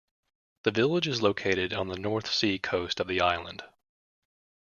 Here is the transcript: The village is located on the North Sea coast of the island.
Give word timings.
The 0.63 0.71
village 0.71 1.07
is 1.07 1.21
located 1.21 1.73
on 1.73 1.87
the 1.89 1.95
North 1.95 2.27
Sea 2.33 2.57
coast 2.57 2.99
of 2.99 3.05
the 3.07 3.21
island. 3.21 3.61